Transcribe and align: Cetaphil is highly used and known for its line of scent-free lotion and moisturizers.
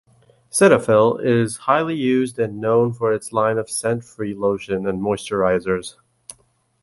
Cetaphil 0.49 1.23
is 1.23 1.57
highly 1.57 1.93
used 1.93 2.39
and 2.39 2.59
known 2.59 2.91
for 2.91 3.13
its 3.13 3.31
line 3.31 3.59
of 3.59 3.69
scent-free 3.69 4.33
lotion 4.33 4.87
and 4.87 4.99
moisturizers. 4.99 5.93